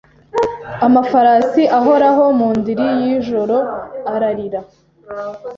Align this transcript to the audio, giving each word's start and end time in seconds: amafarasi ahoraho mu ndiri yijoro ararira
amafarasi 0.87 1.63
ahoraho 1.77 2.23
mu 2.39 2.47
ndiri 2.57 2.85
yijoro 3.01 3.57
ararira 4.13 4.61